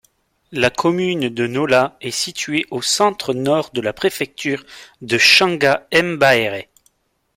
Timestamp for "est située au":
2.01-2.81